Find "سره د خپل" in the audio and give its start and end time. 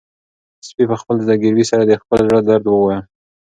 1.71-2.19